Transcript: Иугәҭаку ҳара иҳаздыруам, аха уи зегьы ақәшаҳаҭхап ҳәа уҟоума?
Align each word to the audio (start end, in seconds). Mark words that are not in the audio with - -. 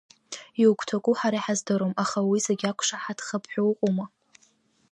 Иугәҭаку 0.61 1.13
ҳара 1.19 1.37
иҳаздыруам, 1.39 1.93
аха 2.03 2.19
уи 2.29 2.39
зегьы 2.47 2.65
ақәшаҳаҭхап 2.67 3.43
ҳәа 3.51 3.61
уҟоума? 3.69 4.05